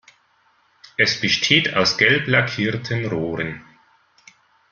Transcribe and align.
Es 0.97 1.21
besteht 1.21 1.75
aus 1.75 1.95
gelb 1.99 2.25
lackierten 2.25 3.05
Rohren. 3.05 3.63